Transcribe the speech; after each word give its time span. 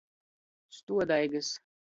Stuodaigys. 0.77 1.51